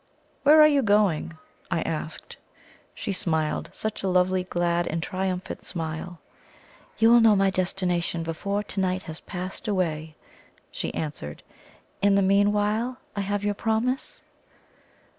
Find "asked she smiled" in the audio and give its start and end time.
1.83-3.69